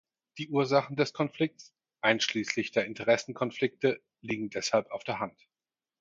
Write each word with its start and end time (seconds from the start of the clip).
Die 0.39 0.49
Ursachen 0.49 0.95
des 0.95 1.13
Konflikts, 1.13 1.75
einschließlich 2.01 2.71
der 2.71 2.85
Interessenkonflikte, 2.85 4.01
liegen 4.21 4.49
deshalb 4.49 4.89
auf 4.89 5.03
der 5.03 5.19
Hand. 5.19 5.39